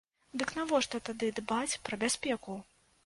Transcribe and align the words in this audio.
Дык 0.41 0.53
навошта 0.59 1.01
тады 1.09 1.29
дбаць 1.41 1.79
пра 1.89 2.01
бяспеку? 2.07 2.57